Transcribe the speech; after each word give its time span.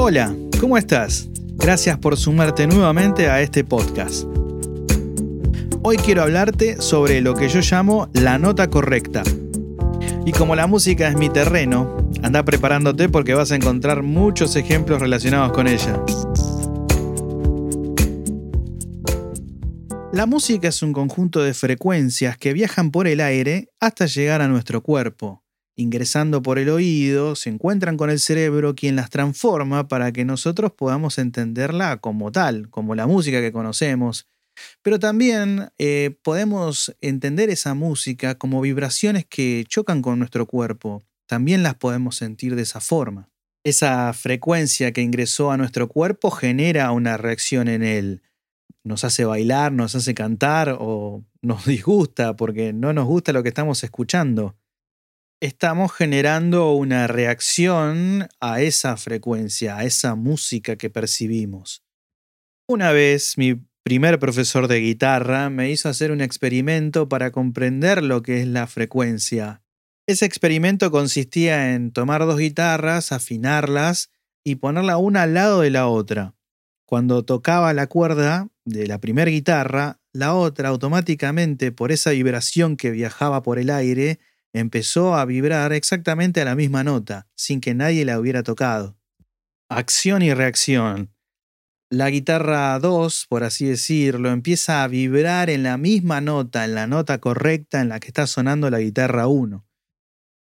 Hola, 0.00 0.32
¿cómo 0.60 0.78
estás? 0.78 1.28
Gracias 1.56 1.98
por 1.98 2.16
sumarte 2.16 2.68
nuevamente 2.68 3.28
a 3.28 3.42
este 3.42 3.64
podcast. 3.64 4.26
Hoy 5.82 5.96
quiero 5.96 6.22
hablarte 6.22 6.80
sobre 6.80 7.20
lo 7.20 7.34
que 7.34 7.48
yo 7.48 7.58
llamo 7.68 8.08
la 8.12 8.38
nota 8.38 8.70
correcta. 8.70 9.24
Y 10.24 10.30
como 10.30 10.54
la 10.54 10.68
música 10.68 11.08
es 11.08 11.16
mi 11.16 11.28
terreno, 11.28 12.08
anda 12.22 12.44
preparándote 12.44 13.08
porque 13.08 13.34
vas 13.34 13.50
a 13.50 13.56
encontrar 13.56 14.04
muchos 14.04 14.54
ejemplos 14.54 15.00
relacionados 15.00 15.50
con 15.50 15.66
ella. 15.66 16.00
La 20.12 20.26
música 20.26 20.68
es 20.68 20.80
un 20.80 20.92
conjunto 20.92 21.42
de 21.42 21.54
frecuencias 21.54 22.38
que 22.38 22.52
viajan 22.52 22.92
por 22.92 23.08
el 23.08 23.18
aire 23.18 23.72
hasta 23.80 24.06
llegar 24.06 24.42
a 24.42 24.48
nuestro 24.48 24.80
cuerpo 24.80 25.42
ingresando 25.78 26.42
por 26.42 26.58
el 26.58 26.70
oído, 26.70 27.36
se 27.36 27.50
encuentran 27.50 27.96
con 27.96 28.10
el 28.10 28.18
cerebro 28.18 28.74
quien 28.74 28.96
las 28.96 29.10
transforma 29.10 29.86
para 29.86 30.10
que 30.10 30.24
nosotros 30.24 30.72
podamos 30.72 31.18
entenderla 31.18 31.98
como 31.98 32.32
tal, 32.32 32.68
como 32.68 32.96
la 32.96 33.06
música 33.06 33.40
que 33.40 33.52
conocemos. 33.52 34.26
Pero 34.82 34.98
también 34.98 35.70
eh, 35.78 36.18
podemos 36.22 36.96
entender 37.00 37.48
esa 37.48 37.74
música 37.74 38.34
como 38.34 38.60
vibraciones 38.60 39.24
que 39.24 39.64
chocan 39.68 40.02
con 40.02 40.18
nuestro 40.18 40.46
cuerpo. 40.46 41.04
También 41.28 41.62
las 41.62 41.76
podemos 41.76 42.16
sentir 42.16 42.56
de 42.56 42.62
esa 42.62 42.80
forma. 42.80 43.30
Esa 43.64 44.12
frecuencia 44.14 44.92
que 44.92 45.02
ingresó 45.02 45.52
a 45.52 45.56
nuestro 45.56 45.86
cuerpo 45.86 46.32
genera 46.32 46.90
una 46.90 47.16
reacción 47.16 47.68
en 47.68 47.84
él. 47.84 48.22
Nos 48.82 49.04
hace 49.04 49.24
bailar, 49.24 49.70
nos 49.70 49.94
hace 49.94 50.12
cantar 50.12 50.76
o 50.80 51.24
nos 51.40 51.66
disgusta 51.66 52.34
porque 52.34 52.72
no 52.72 52.92
nos 52.92 53.06
gusta 53.06 53.32
lo 53.32 53.44
que 53.44 53.50
estamos 53.50 53.84
escuchando 53.84 54.56
estamos 55.40 55.92
generando 55.92 56.72
una 56.72 57.06
reacción 57.06 58.28
a 58.40 58.60
esa 58.60 58.96
frecuencia, 58.96 59.76
a 59.76 59.84
esa 59.84 60.14
música 60.14 60.76
que 60.76 60.90
percibimos. 60.90 61.84
Una 62.68 62.92
vez 62.92 63.38
mi 63.38 63.62
primer 63.84 64.18
profesor 64.18 64.68
de 64.68 64.80
guitarra 64.80 65.48
me 65.48 65.70
hizo 65.70 65.88
hacer 65.88 66.10
un 66.10 66.20
experimento 66.20 67.08
para 67.08 67.30
comprender 67.30 68.02
lo 68.02 68.22
que 68.22 68.40
es 68.40 68.46
la 68.46 68.66
frecuencia. 68.66 69.62
Ese 70.06 70.24
experimento 70.24 70.90
consistía 70.90 71.74
en 71.74 71.92
tomar 71.92 72.26
dos 72.26 72.38
guitarras, 72.38 73.12
afinarlas 73.12 74.10
y 74.44 74.56
ponerla 74.56 74.96
una 74.96 75.22
al 75.22 75.34
lado 75.34 75.60
de 75.60 75.70
la 75.70 75.86
otra. 75.86 76.34
Cuando 76.84 77.24
tocaba 77.24 77.72
la 77.74 77.86
cuerda 77.86 78.48
de 78.64 78.86
la 78.86 78.98
primera 78.98 79.30
guitarra, 79.30 80.00
la 80.12 80.34
otra 80.34 80.70
automáticamente, 80.70 81.70
por 81.70 81.92
esa 81.92 82.10
vibración 82.10 82.76
que 82.76 82.90
viajaba 82.90 83.42
por 83.42 83.58
el 83.58 83.70
aire, 83.70 84.18
empezó 84.52 85.14
a 85.14 85.24
vibrar 85.24 85.72
exactamente 85.72 86.40
a 86.40 86.44
la 86.44 86.54
misma 86.54 86.84
nota, 86.84 87.28
sin 87.34 87.60
que 87.60 87.74
nadie 87.74 88.04
la 88.04 88.18
hubiera 88.18 88.42
tocado. 88.42 88.98
Acción 89.68 90.22
y 90.22 90.32
reacción. 90.32 91.12
La 91.90 92.10
guitarra 92.10 92.78
2, 92.78 93.26
por 93.28 93.44
así 93.44 93.66
decirlo, 93.66 94.30
empieza 94.30 94.82
a 94.84 94.88
vibrar 94.88 95.48
en 95.48 95.62
la 95.62 95.78
misma 95.78 96.20
nota, 96.20 96.64
en 96.64 96.74
la 96.74 96.86
nota 96.86 97.18
correcta 97.18 97.80
en 97.80 97.88
la 97.88 97.98
que 97.98 98.08
está 98.08 98.26
sonando 98.26 98.68
la 98.68 98.80
guitarra 98.80 99.26
1. 99.26 99.64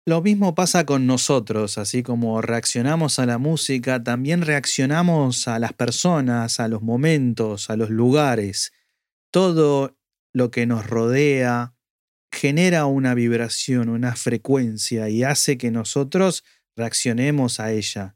Lo 0.07 0.21
mismo 0.21 0.55
pasa 0.55 0.85
con 0.85 1.07
nosotros, 1.07 1.77
así 1.77 2.03
como 2.03 2.39
reaccionamos 2.41 3.19
a 3.19 3.25
la 3.25 3.37
música, 3.37 4.03
también 4.03 4.43
reaccionamos 4.43 5.47
a 5.47 5.59
las 5.59 5.73
personas, 5.73 6.59
a 6.59 6.67
los 6.67 6.81
momentos, 6.81 7.69
a 7.69 7.75
los 7.75 7.89
lugares. 7.89 8.71
Todo 9.31 9.97
lo 10.31 10.51
que 10.51 10.67
nos 10.67 10.87
rodea, 10.87 11.74
genera 12.35 12.85
una 12.85 13.15
vibración, 13.15 13.89
una 13.89 14.15
frecuencia 14.15 15.09
y 15.09 15.23
hace 15.23 15.57
que 15.57 15.71
nosotros 15.71 16.43
reaccionemos 16.75 17.59
a 17.59 17.71
ella. 17.71 18.15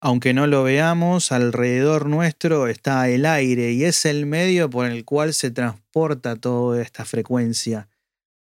Aunque 0.00 0.32
no 0.32 0.46
lo 0.46 0.62
veamos, 0.62 1.32
alrededor 1.32 2.06
nuestro 2.06 2.68
está 2.68 3.08
el 3.08 3.26
aire 3.26 3.72
y 3.72 3.82
es 3.84 4.04
el 4.04 4.26
medio 4.26 4.70
por 4.70 4.86
el 4.86 5.04
cual 5.04 5.34
se 5.34 5.50
transporta 5.50 6.36
toda 6.36 6.80
esta 6.80 7.04
frecuencia. 7.04 7.88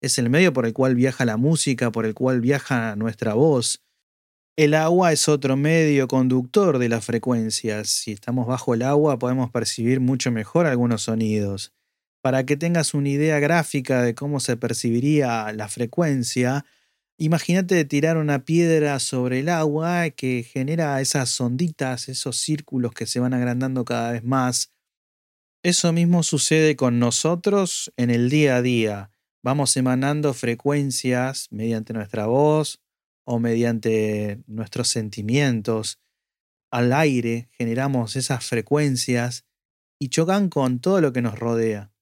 Es 0.00 0.18
el 0.18 0.30
medio 0.30 0.52
por 0.52 0.66
el 0.66 0.72
cual 0.72 0.96
viaja 0.96 1.24
la 1.24 1.36
música, 1.36 1.92
por 1.92 2.06
el 2.06 2.14
cual 2.14 2.40
viaja 2.40 2.96
nuestra 2.96 3.34
voz. 3.34 3.84
El 4.56 4.74
agua 4.74 5.12
es 5.12 5.28
otro 5.28 5.56
medio 5.56 6.08
conductor 6.08 6.78
de 6.78 6.88
las 6.88 7.04
frecuencias. 7.04 7.88
Si 7.88 8.12
estamos 8.12 8.46
bajo 8.46 8.74
el 8.74 8.82
agua 8.82 9.18
podemos 9.18 9.50
percibir 9.50 10.00
mucho 10.00 10.32
mejor 10.32 10.66
algunos 10.66 11.02
sonidos. 11.02 11.72
Para 12.24 12.46
que 12.46 12.56
tengas 12.56 12.94
una 12.94 13.10
idea 13.10 13.38
gráfica 13.38 14.00
de 14.00 14.14
cómo 14.14 14.40
se 14.40 14.56
percibiría 14.56 15.52
la 15.52 15.68
frecuencia, 15.68 16.64
imagínate 17.18 17.84
tirar 17.84 18.16
una 18.16 18.46
piedra 18.46 18.98
sobre 18.98 19.40
el 19.40 19.50
agua 19.50 20.08
que 20.08 20.42
genera 20.42 20.98
esas 21.02 21.38
onditas, 21.38 22.08
esos 22.08 22.38
círculos 22.38 22.94
que 22.94 23.04
se 23.04 23.20
van 23.20 23.34
agrandando 23.34 23.84
cada 23.84 24.12
vez 24.12 24.24
más. 24.24 24.72
Eso 25.62 25.92
mismo 25.92 26.22
sucede 26.22 26.76
con 26.76 26.98
nosotros 26.98 27.92
en 27.98 28.08
el 28.08 28.30
día 28.30 28.56
a 28.56 28.62
día. 28.62 29.10
Vamos 29.42 29.76
emanando 29.76 30.32
frecuencias 30.32 31.48
mediante 31.50 31.92
nuestra 31.92 32.24
voz 32.24 32.80
o 33.26 33.38
mediante 33.38 34.42
nuestros 34.46 34.88
sentimientos. 34.88 35.98
Al 36.72 36.94
aire 36.94 37.50
generamos 37.52 38.16
esas 38.16 38.46
frecuencias 38.46 39.44
y 39.98 40.08
chocan 40.08 40.48
con 40.48 40.80
todo 40.80 41.02
lo 41.02 41.12
que 41.12 41.20
nos 41.20 41.38
rodea. 41.38 41.93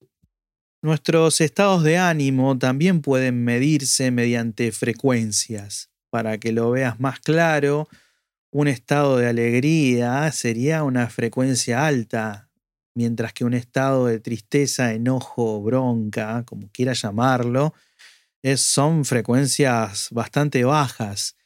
Nuestros 0.85 1.41
estados 1.41 1.85
de 1.85 1.97
ánimo 1.97 2.59
también 2.59 3.03
pueden 3.03 3.45
medirse 3.45 4.11
mediante 4.11 4.73
frecuencias. 4.73 5.91
Para 6.11 6.39
que 6.39 6.51
lo 6.51 6.73
veas 6.73 6.99
más 6.99 7.21
claro, 7.21 7.87
un 8.51 8.67
estado 8.67 9.17
de 9.17 9.29
alegría 9.29 10.33
sería 10.33 10.83
una 10.83 11.09
frecuencia 11.09 11.87
alta, 11.87 12.51
mientras 12.97 13.33
que 13.33 13.45
un 13.45 13.55
estado 13.55 14.07
de 14.07 14.19
tristeza, 14.19 14.93
enojo, 14.93 15.63
bronca, 15.63 16.43
como 16.45 16.69
quieras 16.73 17.03
llamarlo, 17.03 17.75
son 18.57 19.05
frecuencias 19.05 20.09
bastante 20.11 20.65
bajas. 20.65 21.37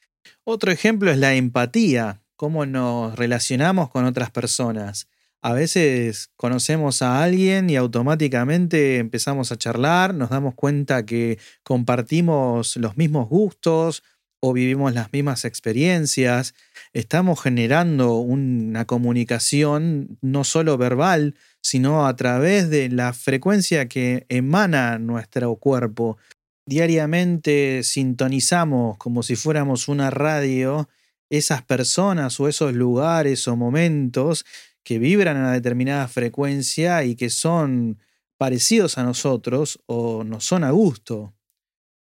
Otro 0.44 0.72
ejemplo 0.72 1.10
es 1.10 1.18
la 1.18 1.34
empatía, 1.34 2.22
cómo 2.36 2.64
nos 2.64 3.14
relacionamos 3.16 3.90
con 3.90 4.06
otras 4.06 4.30
personas 4.30 5.08
a 5.46 5.52
veces 5.52 6.32
conocemos 6.34 7.02
a 7.02 7.22
alguien 7.22 7.70
y 7.70 7.76
automáticamente 7.76 8.96
empezamos 8.96 9.52
a 9.52 9.56
charlar, 9.56 10.12
nos 10.12 10.30
damos 10.30 10.56
cuenta 10.56 11.06
que 11.06 11.38
compartimos 11.62 12.76
los 12.76 12.96
mismos 12.96 13.28
gustos 13.28 14.02
o 14.40 14.52
vivimos 14.52 14.92
las 14.92 15.12
mismas 15.12 15.44
experiencias, 15.44 16.56
estamos 16.92 17.40
generando 17.40 18.16
una 18.16 18.86
comunicación 18.86 20.18
no 20.20 20.42
solo 20.42 20.78
verbal, 20.78 21.36
sino 21.62 22.08
a 22.08 22.16
través 22.16 22.68
de 22.68 22.88
la 22.88 23.12
frecuencia 23.12 23.86
que 23.86 24.26
emana 24.28 24.98
nuestro 24.98 25.54
cuerpo. 25.54 26.18
Diariamente 26.66 27.84
sintonizamos 27.84 28.98
como 28.98 29.22
si 29.22 29.36
fuéramos 29.36 29.86
una 29.86 30.10
radio 30.10 30.88
esas 31.30 31.62
personas 31.62 32.40
o 32.40 32.48
esos 32.48 32.72
lugares 32.72 33.46
o 33.46 33.54
momentos 33.54 34.44
que 34.86 35.00
vibran 35.00 35.36
a 35.36 35.40
una 35.40 35.52
determinada 35.52 36.06
frecuencia 36.06 37.02
y 37.02 37.16
que 37.16 37.28
son 37.28 37.98
parecidos 38.38 38.98
a 38.98 39.02
nosotros 39.02 39.80
o 39.86 40.22
nos 40.22 40.44
son 40.44 40.62
a 40.62 40.70
gusto. 40.70 41.34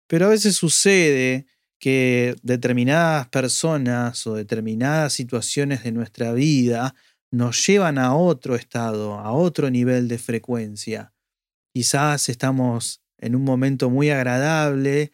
Pero 0.07 0.27
a 0.27 0.29
veces 0.29 0.55
sucede 0.55 1.47
que 1.79 2.35
determinadas 2.43 3.27
personas 3.29 4.27
o 4.27 4.35
determinadas 4.35 5.13
situaciones 5.13 5.83
de 5.83 5.93
nuestra 5.93 6.31
vida 6.33 6.93
nos 7.31 7.65
llevan 7.65 7.97
a 7.97 8.15
otro 8.15 8.55
estado, 8.55 9.15
a 9.15 9.31
otro 9.31 9.71
nivel 9.71 10.07
de 10.07 10.19
frecuencia. 10.19 11.11
Quizás 11.73 12.29
estamos 12.29 13.01
en 13.17 13.35
un 13.35 13.43
momento 13.43 13.89
muy 13.89 14.11
agradable 14.11 15.11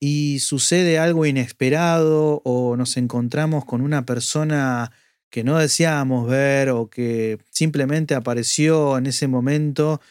y 0.00 0.40
sucede 0.40 0.98
algo 0.98 1.24
inesperado 1.24 2.42
o 2.44 2.76
nos 2.76 2.96
encontramos 2.96 3.64
con 3.64 3.80
una 3.80 4.04
persona 4.04 4.90
que 5.32 5.44
no 5.44 5.58
deseábamos 5.58 6.28
ver 6.28 6.68
o 6.68 6.90
que 6.90 7.38
simplemente 7.50 8.14
apareció 8.14 8.98
en 8.98 9.06
ese 9.06 9.28
momento 9.28 10.02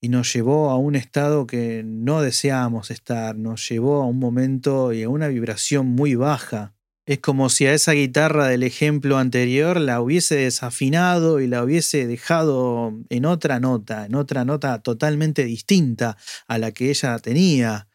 y 0.00 0.08
nos 0.08 0.32
llevó 0.32 0.70
a 0.70 0.78
un 0.78 0.96
estado 0.96 1.46
que 1.46 1.82
no 1.84 2.22
deseábamos 2.22 2.90
estar, 2.90 3.36
nos 3.36 3.68
llevó 3.68 4.02
a 4.02 4.06
un 4.06 4.18
momento 4.18 4.94
y 4.94 5.02
a 5.02 5.10
una 5.10 5.28
vibración 5.28 5.86
muy 5.88 6.14
baja. 6.14 6.72
Es 7.04 7.18
como 7.18 7.50
si 7.50 7.66
a 7.66 7.74
esa 7.74 7.92
guitarra 7.92 8.46
del 8.46 8.62
ejemplo 8.62 9.18
anterior 9.18 9.78
la 9.78 10.00
hubiese 10.00 10.36
desafinado 10.36 11.40
y 11.40 11.46
la 11.46 11.62
hubiese 11.62 12.06
dejado 12.06 12.94
en 13.10 13.26
otra 13.26 13.60
nota, 13.60 14.06
en 14.06 14.14
otra 14.14 14.46
nota 14.46 14.80
totalmente 14.80 15.44
distinta 15.44 16.16
a 16.48 16.56
la 16.56 16.72
que 16.72 16.88
ella 16.88 17.18
tenía. 17.18 17.86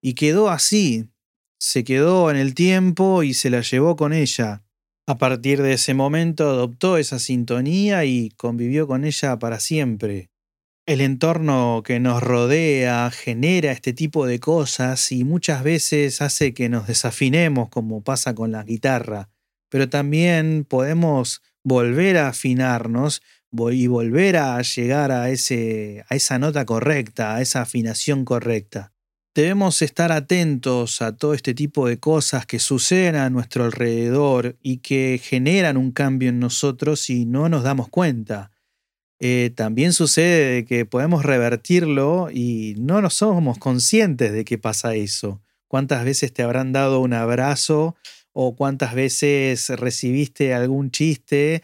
Y 0.00 0.14
quedó 0.14 0.48
así, 0.48 1.10
se 1.58 1.84
quedó 1.84 2.30
en 2.30 2.38
el 2.38 2.54
tiempo 2.54 3.22
y 3.22 3.34
se 3.34 3.50
la 3.50 3.60
llevó 3.60 3.96
con 3.96 4.14
ella. 4.14 4.62
A 5.06 5.18
partir 5.18 5.62
de 5.62 5.72
ese 5.72 5.94
momento 5.94 6.48
adoptó 6.48 6.96
esa 6.96 7.18
sintonía 7.18 8.04
y 8.04 8.30
convivió 8.30 8.86
con 8.86 9.04
ella 9.04 9.36
para 9.38 9.58
siempre. 9.58 10.30
El 10.86 11.00
entorno 11.00 11.82
que 11.84 11.98
nos 11.98 12.22
rodea 12.22 13.10
genera 13.10 13.72
este 13.72 13.92
tipo 13.92 14.26
de 14.26 14.38
cosas 14.38 15.10
y 15.10 15.24
muchas 15.24 15.64
veces 15.64 16.22
hace 16.22 16.54
que 16.54 16.68
nos 16.68 16.86
desafinemos 16.86 17.68
como 17.68 18.02
pasa 18.02 18.34
con 18.34 18.52
la 18.52 18.62
guitarra, 18.62 19.28
pero 19.68 19.88
también 19.88 20.64
podemos 20.68 21.42
volver 21.64 22.18
a 22.18 22.28
afinarnos 22.28 23.22
y 23.72 23.86
volver 23.86 24.36
a 24.36 24.62
llegar 24.62 25.12
a, 25.12 25.30
ese, 25.30 26.04
a 26.08 26.14
esa 26.14 26.38
nota 26.38 26.64
correcta, 26.64 27.34
a 27.34 27.42
esa 27.42 27.62
afinación 27.62 28.24
correcta. 28.24 28.92
Debemos 29.34 29.80
estar 29.80 30.12
atentos 30.12 31.00
a 31.00 31.16
todo 31.16 31.32
este 31.32 31.54
tipo 31.54 31.88
de 31.88 31.98
cosas 31.98 32.44
que 32.44 32.58
suceden 32.58 33.16
a 33.16 33.30
nuestro 33.30 33.64
alrededor 33.64 34.58
y 34.62 34.78
que 34.78 35.18
generan 35.22 35.78
un 35.78 35.90
cambio 35.90 36.28
en 36.28 36.38
nosotros 36.38 37.08
y 37.08 37.24
no 37.24 37.48
nos 37.48 37.62
damos 37.62 37.88
cuenta. 37.88 38.50
Eh, 39.20 39.50
también 39.56 39.94
sucede 39.94 40.66
que 40.66 40.84
podemos 40.84 41.24
revertirlo 41.24 42.28
y 42.30 42.74
no 42.76 43.00
nos 43.00 43.14
somos 43.14 43.56
conscientes 43.56 44.32
de 44.32 44.44
que 44.44 44.58
pasa 44.58 44.96
eso. 44.96 45.40
¿Cuántas 45.66 46.04
veces 46.04 46.34
te 46.34 46.42
habrán 46.42 46.72
dado 46.72 47.00
un 47.00 47.14
abrazo 47.14 47.96
o 48.34 48.54
cuántas 48.54 48.94
veces 48.94 49.70
recibiste 49.70 50.52
algún 50.52 50.90
chiste 50.90 51.62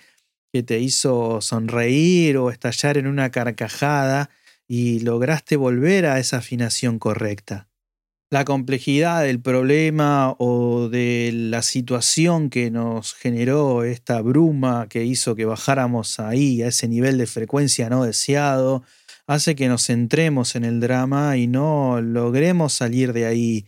que 0.54 0.62
te 0.62 0.78
hizo 0.78 1.42
sonreír 1.42 2.38
o 2.38 2.50
estallar 2.50 2.96
en 2.96 3.06
una 3.06 3.30
carcajada 3.30 4.30
y 4.68 5.00
lograste 5.00 5.56
volver 5.56 6.04
a 6.06 6.20
esa 6.20 6.36
afinación 6.36 6.98
correcta. 6.98 7.68
La 8.30 8.44
complejidad 8.44 9.22
del 9.22 9.40
problema 9.40 10.36
o 10.38 10.90
de 10.90 11.30
la 11.32 11.62
situación 11.62 12.50
que 12.50 12.70
nos 12.70 13.14
generó 13.14 13.84
esta 13.84 14.20
bruma 14.20 14.86
que 14.90 15.04
hizo 15.04 15.34
que 15.34 15.46
bajáramos 15.46 16.20
ahí 16.20 16.60
a 16.60 16.68
ese 16.68 16.88
nivel 16.88 17.16
de 17.16 17.26
frecuencia 17.26 17.88
no 17.88 18.04
deseado, 18.04 18.82
hace 19.26 19.56
que 19.56 19.68
nos 19.68 19.86
centremos 19.86 20.56
en 20.56 20.64
el 20.64 20.78
drama 20.78 21.38
y 21.38 21.46
no 21.46 22.02
logremos 22.02 22.74
salir 22.74 23.14
de 23.14 23.24
ahí. 23.24 23.66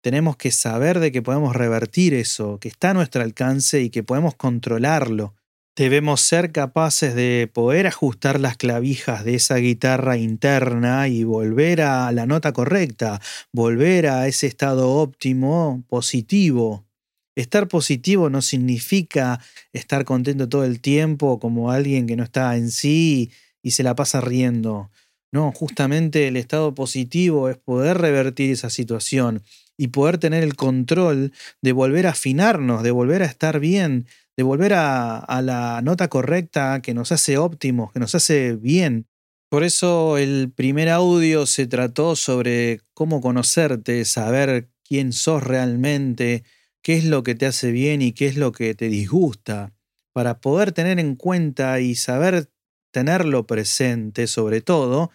Tenemos 0.00 0.36
que 0.36 0.52
saber 0.52 1.00
de 1.00 1.10
que 1.10 1.22
podemos 1.22 1.56
revertir 1.56 2.14
eso, 2.14 2.60
que 2.60 2.68
está 2.68 2.90
a 2.90 2.94
nuestro 2.94 3.22
alcance 3.22 3.82
y 3.82 3.90
que 3.90 4.04
podemos 4.04 4.36
controlarlo 4.36 5.34
debemos 5.78 6.20
ser 6.20 6.50
capaces 6.50 7.14
de 7.14 7.48
poder 7.52 7.86
ajustar 7.86 8.40
las 8.40 8.56
clavijas 8.56 9.24
de 9.24 9.36
esa 9.36 9.54
guitarra 9.56 10.16
interna 10.16 11.06
y 11.06 11.22
volver 11.22 11.82
a 11.82 12.10
la 12.10 12.26
nota 12.26 12.52
correcta, 12.52 13.20
volver 13.52 14.08
a 14.08 14.26
ese 14.26 14.48
estado 14.48 14.90
óptimo 14.90 15.84
positivo. 15.88 16.84
Estar 17.36 17.68
positivo 17.68 18.28
no 18.28 18.42
significa 18.42 19.40
estar 19.72 20.04
contento 20.04 20.48
todo 20.48 20.64
el 20.64 20.80
tiempo 20.80 21.38
como 21.38 21.70
alguien 21.70 22.08
que 22.08 22.16
no 22.16 22.24
está 22.24 22.56
en 22.56 22.72
sí 22.72 23.30
y 23.62 23.70
se 23.70 23.84
la 23.84 23.94
pasa 23.94 24.20
riendo. 24.20 24.90
No, 25.30 25.52
justamente 25.52 26.26
el 26.26 26.36
estado 26.36 26.74
positivo 26.74 27.48
es 27.48 27.56
poder 27.56 27.98
revertir 27.98 28.50
esa 28.50 28.70
situación 28.70 29.44
y 29.76 29.88
poder 29.88 30.18
tener 30.18 30.42
el 30.42 30.56
control 30.56 31.32
de 31.62 31.70
volver 31.70 32.08
a 32.08 32.10
afinarnos, 32.10 32.82
de 32.82 32.90
volver 32.90 33.22
a 33.22 33.26
estar 33.26 33.60
bien, 33.60 34.06
de 34.38 34.44
volver 34.44 34.72
a, 34.74 35.42
la 35.42 35.82
nota 35.82 36.06
correcta 36.06 36.80
que 36.80 36.94
nos 36.94 37.10
hace 37.10 37.38
óptimos, 37.38 37.90
que 37.90 37.98
nos 37.98 38.14
hace 38.14 38.54
bien. 38.54 39.08
Por 39.50 39.64
eso 39.64 40.16
el 40.16 40.52
primer 40.54 40.90
audio 40.90 41.44
se 41.44 41.66
trató 41.66 42.14
sobre 42.14 42.82
cómo 42.94 43.20
conocerte, 43.20 44.04
saber 44.04 44.68
quién 44.84 45.12
sos 45.12 45.42
realmente, 45.42 46.44
qué 46.82 46.98
es 46.98 47.04
lo 47.04 47.24
que 47.24 47.34
te 47.34 47.46
hace 47.46 47.72
bien 47.72 48.00
y 48.00 48.12
qué 48.12 48.28
es 48.28 48.36
lo 48.36 48.52
que 48.52 48.76
te 48.76 48.88
disgusta, 48.88 49.74
para 50.12 50.40
poder 50.40 50.70
tener 50.70 51.00
en 51.00 51.16
cuenta 51.16 51.80
y 51.80 51.96
saber 51.96 52.48
tenerlo 52.92 53.44
presente 53.44 54.28
sobre 54.28 54.60
todo 54.60 55.10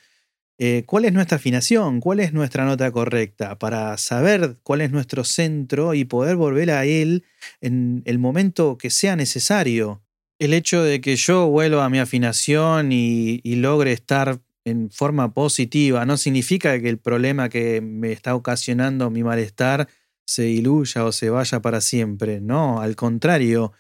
eh, 0.66 0.86
cuál 0.86 1.04
es 1.04 1.12
nuestra 1.12 1.36
afinación, 1.36 2.00
cuál 2.00 2.22
es 2.22 2.32
nuestra 2.32 2.64
nota 2.64 2.90
correcta, 2.90 3.60
para 3.60 3.98
saber 3.98 4.56
cuál 4.64 4.80
es 4.80 4.92
nuestro 4.92 5.26
centro 5.26 5.94
y 5.94 6.06
poder 6.06 6.38
volver 6.38 6.72
a 6.72 6.86
él 6.86 7.26
en 7.60 8.02
el 8.06 8.18
momento 8.18 8.78
que 8.78 8.90
sea 8.90 9.18
necesario. 9.18 10.02
El 10.40 10.54
hecho 10.54 10.82
de 10.82 11.02
que 11.02 11.18
yo 11.18 11.48
vuelva 11.50 11.84
a 11.84 11.90
mi 11.90 12.00
afinación 12.00 12.94
y, 12.94 13.42
y 13.44 13.56
logre 13.58 13.92
estar 13.92 14.40
en 14.64 14.90
forma 14.90 15.34
positiva 15.34 16.06
no 16.06 16.16
significa 16.16 16.80
que 16.80 16.88
el 16.88 16.98
problema 16.98 17.50
que 17.50 17.82
me 17.82 18.14
está 18.14 18.34
ocasionando 18.34 19.10
mi 19.10 19.22
malestar 19.22 19.90
se 20.26 20.44
diluya 20.44 21.04
o 21.04 21.12
se 21.12 21.30
vaya 21.30 21.62
para 21.62 21.82
siempre. 21.82 22.40
No, 22.40 22.80
al 22.80 22.96
contrario, 22.96 23.74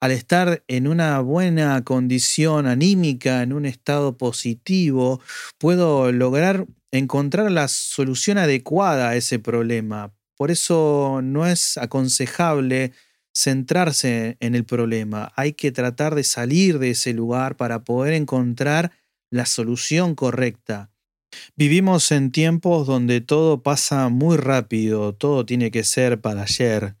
al 0.00 0.12
estar 0.12 0.64
en 0.66 0.88
una 0.88 1.20
buena 1.20 1.84
condición 1.84 2.66
anímica, 2.66 3.42
en 3.42 3.52
un 3.52 3.66
estado 3.66 4.16
positivo, 4.16 5.20
puedo 5.58 6.10
lograr 6.10 6.66
encontrar 6.90 7.52
la 7.52 7.68
solución 7.68 8.38
adecuada 8.38 9.10
a 9.10 9.16
ese 9.16 9.38
problema. 9.38 10.12
Por 10.36 10.50
eso 10.50 11.20
no 11.22 11.46
es 11.46 11.76
aconsejable 11.76 12.92
centrarse 13.34 14.38
en 14.40 14.54
el 14.54 14.64
problema. 14.64 15.32
Hay 15.36 15.52
que 15.52 15.70
tratar 15.70 16.14
de 16.14 16.24
salir 16.24 16.78
de 16.78 16.90
ese 16.90 17.12
lugar 17.12 17.56
para 17.56 17.84
poder 17.84 18.14
encontrar 18.14 18.92
la 19.30 19.44
solución 19.44 20.14
correcta. 20.14 20.90
Vivimos 21.56 22.10
en 22.10 22.32
tiempos 22.32 22.86
donde 22.86 23.20
todo 23.20 23.62
pasa 23.62 24.08
muy 24.08 24.38
rápido, 24.38 25.14
todo 25.14 25.44
tiene 25.44 25.70
que 25.70 25.84
ser 25.84 26.20
para 26.20 26.42
ayer 26.42 26.96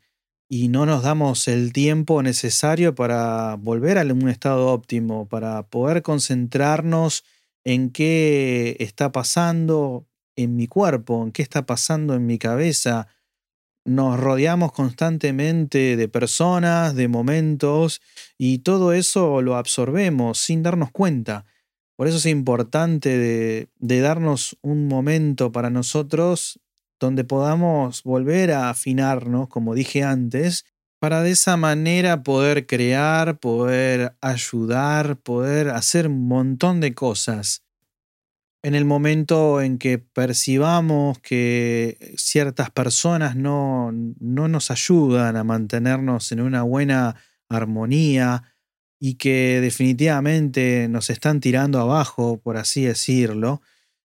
y 0.52 0.66
no 0.66 0.84
nos 0.84 1.04
damos 1.04 1.46
el 1.46 1.72
tiempo 1.72 2.24
necesario 2.24 2.92
para 2.96 3.54
volver 3.54 3.98
a 3.98 4.02
un 4.02 4.28
estado 4.28 4.66
óptimo, 4.66 5.28
para 5.28 5.62
poder 5.68 6.02
concentrarnos 6.02 7.22
en 7.64 7.90
qué 7.90 8.76
está 8.80 9.12
pasando 9.12 10.08
en 10.34 10.56
mi 10.56 10.66
cuerpo, 10.66 11.22
en 11.22 11.30
qué 11.30 11.42
está 11.42 11.66
pasando 11.66 12.16
en 12.16 12.26
mi 12.26 12.36
cabeza. 12.36 13.06
Nos 13.84 14.18
rodeamos 14.18 14.72
constantemente 14.72 15.96
de 15.96 16.08
personas, 16.08 16.96
de 16.96 17.06
momentos, 17.06 18.00
y 18.36 18.58
todo 18.58 18.92
eso 18.92 19.42
lo 19.42 19.54
absorbemos 19.54 20.38
sin 20.38 20.64
darnos 20.64 20.90
cuenta. 20.90 21.46
Por 21.96 22.08
eso 22.08 22.16
es 22.16 22.26
importante 22.26 23.16
de, 23.18 23.68
de 23.78 24.00
darnos 24.00 24.58
un 24.62 24.88
momento 24.88 25.52
para 25.52 25.70
nosotros 25.70 26.58
donde 27.00 27.24
podamos 27.24 28.02
volver 28.04 28.52
a 28.52 28.70
afinarnos, 28.70 29.48
como 29.48 29.74
dije 29.74 30.04
antes, 30.04 30.66
para 31.00 31.22
de 31.22 31.30
esa 31.30 31.56
manera 31.56 32.22
poder 32.22 32.66
crear, 32.66 33.40
poder 33.40 34.14
ayudar, 34.20 35.16
poder 35.16 35.70
hacer 35.70 36.08
un 36.08 36.28
montón 36.28 36.80
de 36.80 36.94
cosas. 36.94 37.64
En 38.62 38.74
el 38.74 38.84
momento 38.84 39.62
en 39.62 39.78
que 39.78 39.98
percibamos 39.98 41.18
que 41.20 42.14
ciertas 42.18 42.70
personas 42.70 43.34
no, 43.34 43.90
no 43.92 44.48
nos 44.48 44.70
ayudan 44.70 45.36
a 45.36 45.44
mantenernos 45.44 46.30
en 46.32 46.42
una 46.42 46.62
buena 46.62 47.16
armonía 47.48 48.54
y 49.00 49.14
que 49.14 49.60
definitivamente 49.62 50.86
nos 50.90 51.08
están 51.08 51.40
tirando 51.40 51.80
abajo, 51.80 52.38
por 52.42 52.58
así 52.58 52.84
decirlo, 52.84 53.62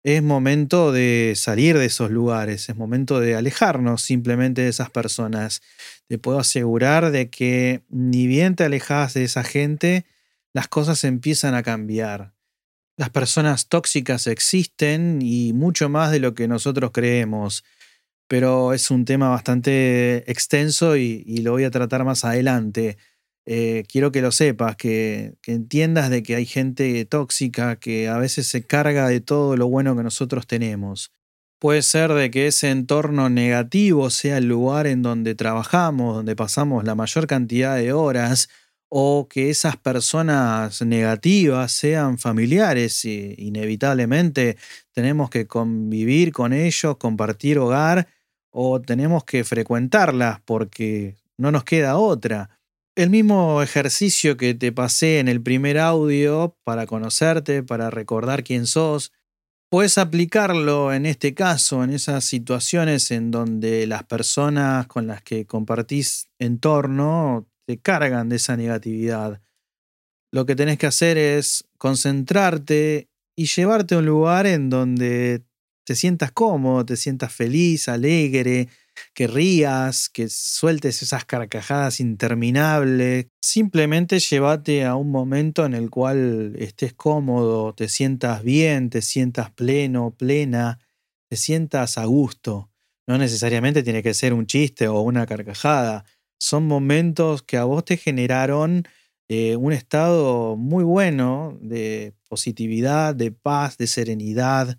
es 0.05 0.23
momento 0.23 0.93
de 0.93 1.35
salir 1.37 1.77
de 1.77 1.87
esos 1.87 2.11
lugares, 2.11 2.69
es 2.69 2.77
momento 2.77 3.21
de 3.21 3.35
alejarnos 3.35 4.03
simplemente 4.03 4.63
de 4.63 4.69
esas 4.69 4.91
personas. 4.91 5.61
Te 6.07 6.19
puedo 6.19 6.39
asegurar 6.39 7.11
de 7.11 7.31
que 7.31 7.83
ni 7.89 8.27
bien 8.27 8.55
te 8.55 8.65
alejas 8.65 9.15
de 9.15 9.25
esa 9.25 9.43
gente, 9.43 10.07
las 10.53 10.69
cosas 10.69 11.05
empiezan 11.05 11.55
a 11.55 11.63
cambiar. 11.63 12.33
Las 12.97 13.11
personas 13.11 13.69
tóxicas 13.69 14.27
existen 14.27 15.21
y 15.23 15.53
mucho 15.53 15.89
más 15.89 16.11
de 16.11 16.21
lo 16.21 16.35
que 16.35 16.49
nosotros 16.49 16.91
creemos, 16.93 17.65
pero 18.29 18.73
es 18.73 18.91
un 18.91 19.05
tema 19.05 19.29
bastante 19.29 20.31
extenso 20.31 20.97
y, 20.97 21.23
y 21.27 21.39
lo 21.39 21.53
voy 21.53 21.65
a 21.65 21.71
tratar 21.71 22.05
más 22.05 22.25
adelante. 22.25 22.99
Eh, 23.51 23.85
quiero 23.91 24.13
que 24.13 24.21
lo 24.21 24.31
sepas, 24.31 24.77
que, 24.77 25.39
entiendas 25.47 26.11
de 26.11 26.23
que 26.23 26.37
hay 26.37 26.45
gente 26.45 27.03
tóxica 27.07 27.77
que 27.77 28.07
a 28.07 28.19
veces 28.19 28.47
se 28.47 28.67
carga 28.67 29.09
de 29.09 29.23
todo 29.23 29.57
lo 29.57 29.69
bueno 29.69 29.97
que 29.97 30.03
nosotros 30.03 30.47
tenemos. 30.47 31.13
Puede 31.59 31.81
ser 31.81 32.13
de 32.13 32.31
que 32.31 32.49
ese 32.49 32.69
entorno 32.69 33.31
negativo 33.31 34.11
sea 34.11 34.37
el 34.37 34.49
lugar 34.49 34.87
en 34.87 35.01
donde 35.01 35.35
trabajamos, 35.35 36.15
donde 36.17 36.37
pasamos 36.37 36.85
la 36.85 36.95
mayor 36.95 37.27
cantidad 37.27 37.77
de 37.77 37.95
horas, 37.95 38.51
o 38.91 39.29
que 39.31 39.49
esas 39.49 39.79
personas 39.79 40.83
negativas 40.83 41.73
sean 41.73 42.19
familiares 42.19 43.03
y 43.07 43.35
inevitablemente 43.39 44.59
tenemos 44.93 45.31
que 45.31 45.47
convivir 45.47 46.33
con 46.33 46.53
ellos, 46.53 46.99
compartir 46.99 47.59
hogar 47.59 48.09
o 48.51 48.83
tenemos 48.83 49.25
que 49.25 49.43
frecuentarlas 49.43 50.39
porque 50.45 51.17
no 51.39 51.51
nos 51.51 51.65
queda 51.65 51.97
otra. 51.97 52.58
El 52.99 53.11
mismo 53.11 53.63
ejercicio 53.63 54.37
que 54.37 54.55
te 54.55 54.73
pasé 54.73 55.21
en 55.21 55.29
el 55.29 55.41
primer 55.41 55.79
audio 55.79 56.59
para 56.65 56.85
conocerte, 56.85 57.63
para 57.63 57.91
recordar 57.91 58.43
quién 58.43 58.67
sos, 58.67 59.13
puedes 59.71 59.99
aplicarlo 59.99 60.93
en 60.93 61.07
este 61.07 61.33
caso, 61.33 61.85
en 61.85 61.91
esas 61.91 62.25
situaciones 62.25 63.13
en 63.13 63.31
donde 63.31 63.87
las 63.87 64.03
personas 64.03 64.89
con 64.89 65.07
las 65.07 65.23
que 65.23 65.47
compartís 65.47 66.29
entorno 66.41 67.49
te 67.69 67.79
cargan 67.79 68.31
de 68.31 68.35
esa 68.35 68.57
negatividad. 68.57 69.41
Lo 70.33 70.45
que 70.45 70.57
tenés 70.57 70.77
que 70.77 70.89
hacer 70.89 71.19
es 71.19 71.69
concentrarte 71.79 73.09
y 73.37 73.47
llevarte 73.47 73.95
a 73.95 73.99
un 73.99 74.07
lugar 74.07 74.45
en 74.49 74.71
donde 74.71 75.45
te 75.87 75.95
sientas 75.95 76.33
cómodo, 76.33 76.85
te 76.85 76.97
sientas 76.97 77.33
feliz, 77.33 77.89
alegre, 77.89 78.69
que 79.15 79.27
rías, 79.27 80.09
que 80.09 80.29
sueltes 80.29 81.03
esas 81.03 81.25
carcajadas 81.25 82.01
interminables. 82.01 83.27
Simplemente 83.43 84.19
llévate 84.19 84.85
a 84.85 84.95
un 84.97 85.11
momento 85.11 85.65
en 85.65 85.75
el 85.75 85.91
cual 85.91 86.55
estés 86.59 86.95
cómodo, 86.95 87.75
te 87.75 87.89
sientas 87.89 88.43
bien, 88.43 88.91
te 88.91 89.03
sientas 89.03 89.51
pleno, 89.51 90.15
plena, 90.17 90.79
te 91.29 91.37
sientas 91.37 91.99
a 91.99 92.05
gusto. 92.05 92.71
No 93.07 93.19
necesariamente 93.19 93.83
tiene 93.83 94.03
que 94.03 94.15
ser 94.15 94.35
un 94.35 94.47
chiste 94.47 94.89
o 94.89 95.01
una 95.01 95.27
carcajada. 95.27 96.05
Son 96.39 96.67
momentos 96.67 97.43
que 97.43 97.57
a 97.57 97.65
vos 97.65 97.85
te 97.85 97.97
generaron 97.97 98.85
eh, 99.31 99.57
un 99.57 99.73
estado 99.73 100.57
muy 100.57 100.85
bueno 100.85 101.59
de 101.61 102.15
positividad, 102.29 103.15
de 103.15 103.31
paz, 103.31 103.77
de 103.77 103.87
serenidad. 103.87 104.79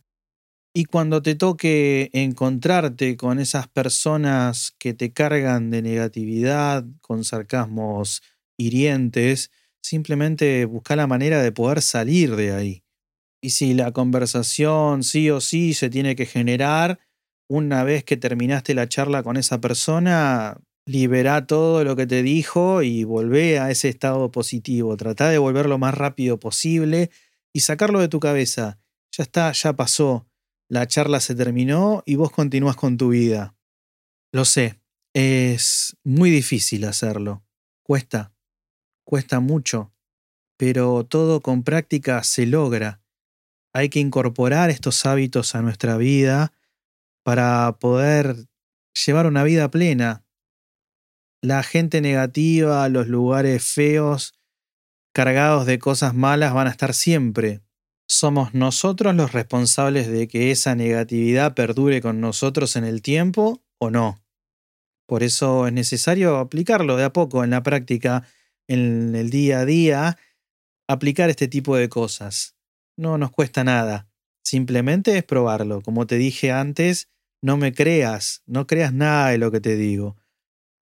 Y 0.80 0.86
cuando 0.86 1.22
te 1.22 1.36
toque 1.36 2.10
encontrarte 2.14 3.18
con 3.18 3.40
esas 3.40 3.68
personas 3.68 4.74
que 4.80 4.94
te 4.94 5.12
cargan 5.12 5.72
de 5.72 5.82
negatividad, 5.82 6.86
con 7.02 7.26
sarcasmos 7.26 8.24
hirientes, 8.58 9.52
simplemente 9.84 10.64
busca 10.64 10.96
la 10.96 11.06
manera 11.06 11.44
de 11.44 11.52
poder 11.52 11.82
salir 11.82 12.38
de 12.38 12.54
ahí. 12.54 12.84
Y 13.42 13.50
si 13.50 13.74
la 13.74 13.92
conversación 13.92 15.04
sí 15.04 15.30
o 15.30 15.42
sí 15.42 15.74
se 15.74 15.90
tiene 15.90 16.16
que 16.16 16.26
generar, 16.26 17.02
una 17.50 17.84
vez 17.84 18.06
que 18.06 18.16
terminaste 18.16 18.74
la 18.74 18.88
charla 18.88 19.22
con 19.22 19.36
esa 19.36 19.60
persona, 19.60 20.62
libera 20.86 21.46
todo 21.46 21.84
lo 21.84 21.98
que 21.98 22.08
te 22.08 22.24
dijo 22.24 22.84
y 22.84 23.04
volvé 23.04 23.60
a 23.60 23.70
ese 23.70 23.90
estado 23.90 24.32
positivo. 24.32 24.96
Trata 24.96 25.28
de 25.28 25.40
volver 25.40 25.66
lo 25.66 25.78
más 25.78 25.94
rápido 25.94 26.40
posible 26.40 27.10
y 27.52 27.60
sacarlo 27.60 28.00
de 28.00 28.08
tu 28.08 28.22
cabeza. 28.22 28.80
Ya 29.12 29.24
está, 29.24 29.52
ya 29.52 29.74
pasó 29.74 30.30
la 30.70 30.88
charla 30.88 31.20
se 31.20 31.36
terminó 31.36 32.04
y 32.06 32.16
vos 32.16 32.32
continúas 32.32 32.76
con 32.76 32.96
tu 32.96 33.10
vida. 33.10 33.56
Lo 34.32 34.46
sé, 34.46 34.80
es 35.14 35.98
muy 36.04 36.30
difícil 36.30 36.86
hacerlo. 36.86 37.44
Cuesta, 37.84 38.34
cuesta 39.04 39.40
mucho, 39.40 39.92
pero 40.58 41.04
todo 41.06 41.42
con 41.42 41.64
práctica 41.64 42.24
se 42.24 42.46
logra. 42.46 43.02
Hay 43.74 43.90
que 43.90 44.00
incorporar 44.00 44.70
estos 44.70 45.06
hábitos 45.08 45.56
a 45.56 45.64
nuestra 45.64 45.98
vida 45.98 46.54
para 47.24 47.78
poder 47.80 48.48
llevar 49.06 49.26
una 49.26 49.44
vida 49.44 49.72
plena. 49.72 50.24
La 51.42 51.64
gente 51.64 52.00
negativa, 52.00 52.88
los 52.90 53.08
lugares 53.08 53.64
feos, 53.64 54.36
cargados 55.14 55.66
de 55.66 55.80
cosas 55.80 56.14
malas 56.14 56.54
van 56.54 56.68
a 56.68 56.72
estar 56.72 56.94
siempre 56.94 57.64
somos 58.10 58.56
nosotros 58.56 59.14
los 59.14 59.32
responsables 59.34 60.12
de 60.12 60.28
que 60.28 60.50
esa 60.50 60.74
negatividad 60.74 61.54
perdure 61.54 62.02
con 62.02 62.20
nosotros 62.20 62.76
en 62.76 62.84
el 62.84 63.04
tiempo 63.04 63.62
o 63.78 63.92
no. 63.92 64.20
Por 65.08 65.22
eso 65.22 65.68
es 65.68 65.74
necesario 65.74 66.38
aplicarlo 66.38 66.98
de 66.98 67.04
a 67.04 67.14
poco 67.14 67.44
en 67.44 67.52
la 67.52 67.62
práctica, 67.62 68.24
en 68.68 69.16
el 69.16 69.30
día 69.30 69.60
a 69.60 69.66
día, 69.66 70.18
aplicar 70.88 71.30
este 71.30 71.48
tipo 71.48 71.76
de 71.76 71.88
cosas. 71.88 72.56
No 72.98 73.20
nos 73.20 73.32
cuesta 73.32 73.64
nada, 73.64 74.10
simplemente 74.44 75.16
es 75.16 75.24
probarlo. 75.24 75.82
Como 75.82 76.08
te 76.08 76.16
dije 76.16 76.52
antes, 76.52 77.10
no 77.44 77.58
me 77.58 77.74
creas, 77.74 78.42
no 78.48 78.66
creas 78.66 78.92
nada 78.92 79.30
de 79.30 79.38
lo 79.38 79.52
que 79.52 79.62
te 79.62 79.76
digo. 79.76 80.18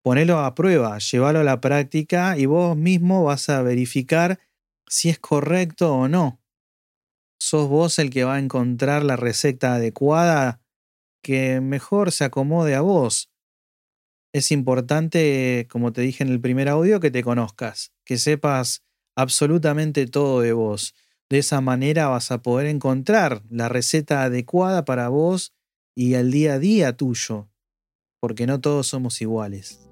Ponelo 0.01 0.39
a 0.39 0.55
prueba, 0.55 0.97
llévalo 0.99 1.39
a 1.39 1.43
la 1.43 1.59
práctica 1.59 2.37
y 2.37 2.45
vos 2.45 2.77
mismo 2.77 3.25
vas 3.25 3.49
a 3.49 3.61
verificar 3.63 4.39
si 4.87 5.09
es 5.09 5.19
correcto 5.19 5.93
o 5.93 6.07
no 6.07 6.39
sos 7.39 7.67
vos 7.67 7.99
el 7.99 8.09
que 8.09 8.23
va 8.23 8.35
a 8.35 8.39
encontrar 8.39 9.03
la 9.03 9.15
receta 9.15 9.75
adecuada 9.75 10.61
que 11.21 11.61
mejor 11.61 12.11
se 12.11 12.23
acomode 12.23 12.75
a 12.75 12.81
vos. 12.81 13.29
Es 14.33 14.51
importante, 14.51 15.67
como 15.69 15.91
te 15.91 16.01
dije 16.01 16.23
en 16.23 16.29
el 16.29 16.39
primer 16.39 16.69
audio, 16.69 16.99
que 16.99 17.11
te 17.11 17.23
conozcas, 17.23 17.91
que 18.05 18.17
sepas 18.17 18.83
absolutamente 19.15 20.05
todo 20.05 20.41
de 20.41 20.53
vos. 20.53 20.93
De 21.29 21.39
esa 21.39 21.59
manera 21.59 22.07
vas 22.07 22.31
a 22.31 22.41
poder 22.41 22.67
encontrar 22.67 23.43
la 23.49 23.67
receta 23.67 24.23
adecuada 24.23 24.85
para 24.85 25.09
vos 25.09 25.53
y 25.95 26.13
al 26.13 26.31
día 26.31 26.53
a 26.53 26.59
día 26.59 26.95
tuyo, 26.95 27.49
porque 28.21 28.47
no 28.47 28.61
todos 28.61 28.87
somos 28.87 29.21
iguales. 29.21 29.89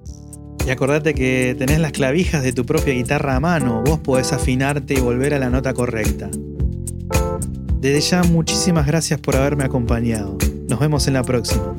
Y 0.65 0.69
acordate 0.69 1.13
que 1.13 1.55
tenés 1.57 1.79
las 1.79 1.91
clavijas 1.91 2.43
de 2.43 2.53
tu 2.53 2.65
propia 2.65 2.93
guitarra 2.93 3.35
a 3.35 3.39
mano, 3.39 3.83
vos 3.85 3.99
podés 3.99 4.31
afinarte 4.31 4.93
y 4.93 4.99
volver 4.99 5.33
a 5.33 5.39
la 5.39 5.49
nota 5.49 5.73
correcta. 5.73 6.29
Desde 7.79 8.01
ya 8.01 8.23
muchísimas 8.23 8.87
gracias 8.87 9.19
por 9.19 9.35
haberme 9.35 9.63
acompañado. 9.63 10.37
Nos 10.69 10.79
vemos 10.79 11.07
en 11.07 11.13
la 11.13 11.23
próxima. 11.23 11.75